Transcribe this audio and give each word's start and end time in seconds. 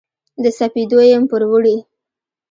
د 0.43 0.45
سپېدو 0.57 0.99
یم 1.11 1.23
پوروړي 1.29 1.75